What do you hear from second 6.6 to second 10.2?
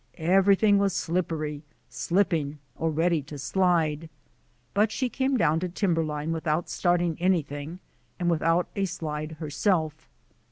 starting anything and without a slide herself.